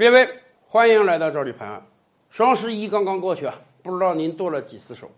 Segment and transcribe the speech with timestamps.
[0.00, 0.26] 列位，
[0.66, 1.86] 欢迎来到赵立盘。
[2.30, 5.10] 双十一刚刚过去啊，不知道您剁了几次手？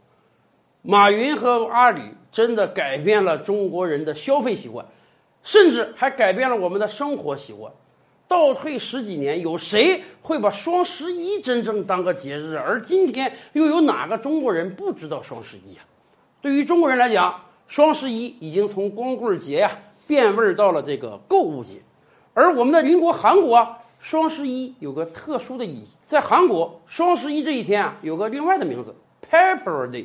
[0.83, 2.03] 马云和阿里
[2.33, 4.85] 真的改变了中国人的消费习惯，
[5.45, 7.73] 甚至还改变了我们的生活习惯。
[8.27, 12.57] 倒退十几年，有谁会把双十一真正当个节日？
[12.57, 15.87] 而今天又有哪个中国人不知道双十一啊？
[16.41, 21.75] 对于中国人来讲，双十一已经从光棍节呀变味儿到了这个购物节，
[22.35, 25.87] 而我们的邻国韩国，双十一有个特殊的意义。
[26.05, 28.93] 在韩国，双十一这一天啊，有个另外的名字
[29.31, 30.05] ——Pepper Day。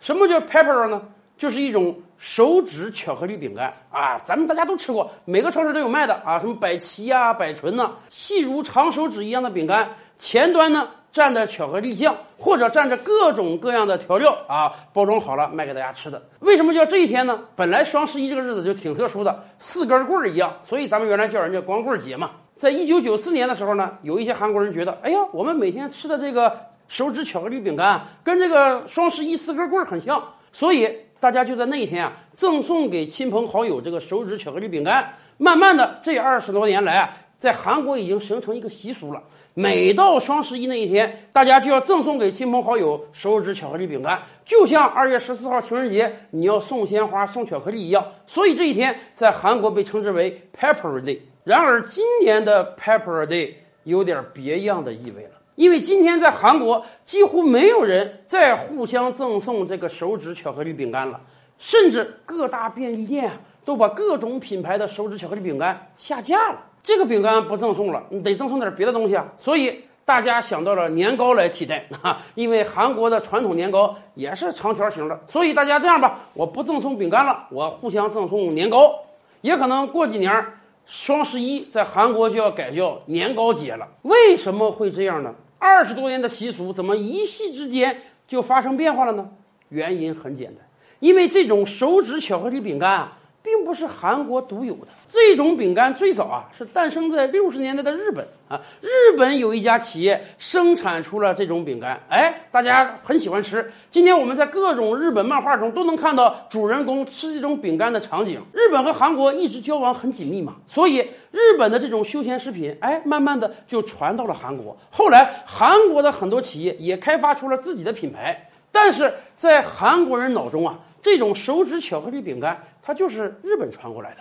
[0.00, 1.00] 什么叫 Pepper 呢？
[1.38, 16.20] 就是一种手指巧克力饼干啊，咱们大家都吃过，每个超市都有卖的啊，什么百奇呀、百醇呐，细如长手指一样的饼干，前端呢蘸着巧克力酱，或者蘸着各种各样的调料啊，包装好了卖给大家吃的。
[16.40, 17.40] 为什么叫这一天呢？
[17.54, 22.32] 本来双十一这个日子就挺特殊的，四根棍儿一样，所以咱们原来叫人家光棍节嘛。
[22.60, 26.54] 在一九九四年的时候呢，有一些韩国人觉得，哎呀，我们每天吃的这个
[26.88, 30.22] 手指巧克力饼干跟这个双十一四根棍儿很像，
[30.52, 30.94] 所以。
[31.18, 35.14] 大家就在那一天啊，赠送给亲朋好友这个手指巧克力饼干。
[35.36, 39.22] 慢慢的，这二十多年来啊，在韩国已经形成一个习俗了。
[39.52, 48.02] 每到双十一那一天，大家就要赠送给亲朋好友手指巧克力饼干，就像二月十四号情人节你要送鲜花、送巧克力一样。
[48.26, 51.18] 所以这一天在韩国被称之为 Pepper Day。
[51.44, 55.30] 然而今年的 Pepper Day 有点别样的意味了。
[55.56, 61.20] 因为今天在韩国几乎没有人再互相赠送这个手指巧克力饼干了，
[61.58, 63.30] 甚至各大便利店
[63.64, 66.58] 都把各种品牌的手指巧克力饼干下架了。
[66.82, 69.26] 这个饼干不赠送了，你得赠送点别的东西啊。
[69.38, 78.98] 所以大家想到了年糕来替代啊， 因为韩国的传统年糕也是长条形的，所以大家这样吧，我不赠送饼干了，我互相赠送年糕。
[79.42, 80.42] 也可能过几年
[80.90, 83.86] 双十一在韩国就要改叫年糕节了。
[84.02, 85.32] 为什么会这样呢？
[85.56, 89.30] 二十多年的习俗怎么一夕之间就发生变化了呢？
[89.68, 90.66] 原因很简单，
[90.98, 94.88] 因为这种手指巧克力饼干啊，并不是韩国独有的。
[95.06, 103.72] 这种饼干最早啊是诞生在六十年代的日本啊，日本有一家企业生产出了这种饼干，哎，大家很喜欢吃。
[103.90, 108.40] 今天我们在各种日本漫画中都能看到主人公吃这种饼干的场景。
[108.52, 110.98] 日本和韩国一直交往很紧密嘛，所以
[111.30, 114.76] 日本的这种休闲食品，哎，慢慢的就传到了韩国。
[114.90, 124.20] 后来韩国的很多企业也开发出了自己的品牌，但是在韩国人脑中啊，这种手指巧克力饼干它就是日本传过来的。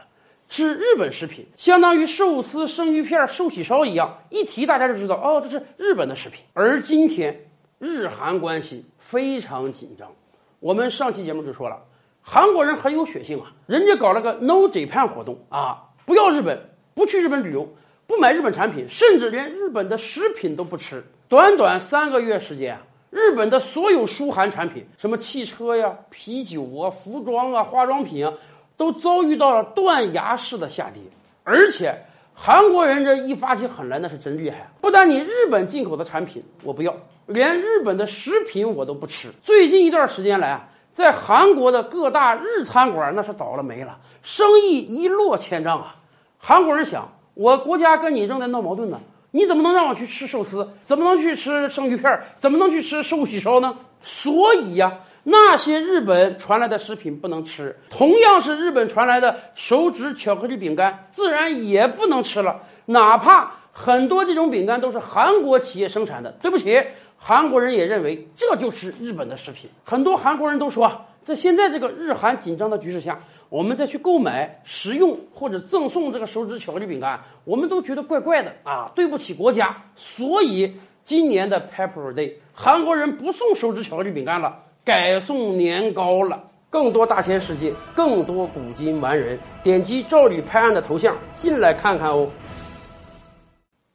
[0.51, 6.43] 是日本食品，相当于寿司、生鱼片、寿喜烧一样，一提大家就知道哦，这是日本的食品。
[6.53, 7.39] 而今天，
[7.77, 10.11] 日韩关系非常紧张。
[10.59, 11.79] 我们上期节目就说了，
[12.19, 16.59] 韩国人很有血性啊，人家搞了个 No Japan 活动啊，不要日本，
[16.95, 17.71] 不去日本旅游，
[18.07, 21.03] 不买日本产品，甚至连日本的食品都不吃。
[21.27, 28.33] 短短三个月时间啊，日本的所有输韩产品，什么汽车呀、啤酒啊、服装啊、化妆品啊。
[28.77, 31.03] 都遭遇到了断崖式的下跌，
[31.43, 31.93] 而且
[32.33, 34.71] 韩国人这一发起狠来那是真厉害。
[34.79, 39.27] 不但你日本进口的产品我不要，连日本的食品我都不吃。
[39.43, 45.97] 最近一段时间来啊，在韩国的各大日餐馆那是倒了霉了，生意一落千丈啊。
[46.37, 48.97] 韩国人想，我国家跟你正在闹矛盾呢，
[49.31, 50.67] 你怎么能让我去吃寿司？
[50.81, 52.19] 怎么能去吃生鱼片？
[52.35, 53.75] 怎么能去吃寿喜烧呢？
[54.01, 54.99] 所以呀。
[55.23, 62.63] 那些日本传来的食品不能吃，同样是日本传来的手指巧克力饼干，自然也不能吃了。
[62.85, 66.81] 哪怕很多这种饼干都是韩国企业生产的，对不起，
[67.17, 69.69] 韩国人也认为这就是日本的食品。
[69.83, 70.89] 很多韩国人都说，
[71.21, 79.75] 在现在这个日韩紧张的局势下，我们再去购买、食用或者赠送这个手指巧克力饼干，我们都觉得怪怪的啊，对不起国家。
[79.95, 80.71] 所以
[81.03, 84.63] 今年的 Pepper Day，韩国人不送手指巧克力饼干了。
[84.85, 92.27] 改送年糕了，更多大千世界，更多古今完人，点击赵吕拍案的头像进来看看哦。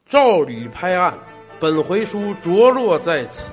[0.09, 1.15] 赵吕拍案，
[1.59, 3.53] 本回书着落在此。